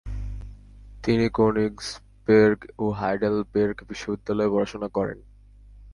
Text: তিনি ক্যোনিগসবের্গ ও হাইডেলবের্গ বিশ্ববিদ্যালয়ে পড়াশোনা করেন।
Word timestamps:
তিনি 1.03 1.25
ক্যোনিগসবের্গ 1.29 2.59
ও 2.79 2.85
হাইডেলবের্গ 2.91 3.77
বিশ্ববিদ্যালয়ে 3.89 4.53
পড়াশোনা 4.53 4.87
করেন। 4.87 5.19